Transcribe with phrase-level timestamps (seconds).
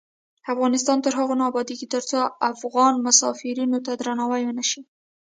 [0.53, 2.19] افغانستان تر هغو نه ابادیږي، ترڅو
[2.51, 4.81] افغان مسافرینو ته درناوی ونشي.